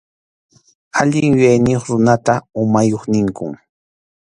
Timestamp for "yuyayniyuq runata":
1.35-2.33